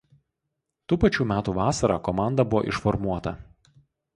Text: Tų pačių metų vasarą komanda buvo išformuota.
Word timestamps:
Tų 0.93 0.97
pačių 1.03 1.27
metų 1.33 1.53
vasarą 1.59 1.99
komanda 2.09 2.47
buvo 2.55 2.65
išformuota. 2.73 3.35